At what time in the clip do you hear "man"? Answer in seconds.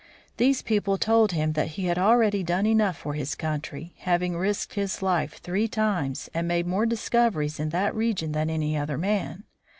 8.97-9.43